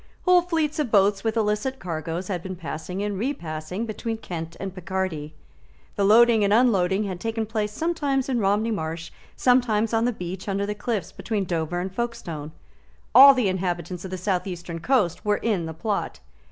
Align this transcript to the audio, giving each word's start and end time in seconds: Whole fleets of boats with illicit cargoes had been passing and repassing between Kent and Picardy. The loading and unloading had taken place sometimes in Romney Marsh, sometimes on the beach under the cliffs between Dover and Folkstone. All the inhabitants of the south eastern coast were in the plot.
Whole 0.25 0.41
fleets 0.41 0.79
of 0.79 0.89
boats 0.89 1.23
with 1.23 1.37
illicit 1.37 1.77
cargoes 1.77 2.27
had 2.27 2.41
been 2.41 2.55
passing 2.55 3.03
and 3.03 3.19
repassing 3.19 3.85
between 3.85 4.17
Kent 4.17 4.57
and 4.59 4.73
Picardy. 4.73 5.35
The 5.95 6.03
loading 6.03 6.43
and 6.43 6.51
unloading 6.51 7.03
had 7.03 7.19
taken 7.19 7.45
place 7.45 7.71
sometimes 7.71 8.27
in 8.27 8.39
Romney 8.39 8.71
Marsh, 8.71 9.11
sometimes 9.35 9.93
on 9.93 10.05
the 10.05 10.11
beach 10.11 10.49
under 10.49 10.65
the 10.65 10.73
cliffs 10.73 11.11
between 11.11 11.45
Dover 11.45 11.79
and 11.79 11.93
Folkstone. 11.93 12.51
All 13.13 13.35
the 13.35 13.47
inhabitants 13.47 14.03
of 14.03 14.09
the 14.09 14.17
south 14.17 14.47
eastern 14.47 14.79
coast 14.79 15.23
were 15.23 15.37
in 15.37 15.67
the 15.67 15.73
plot. 15.75 16.19